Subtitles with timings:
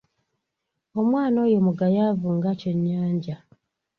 [0.99, 3.35] Omwana oyo mugayaavu nga Ekyennyanja.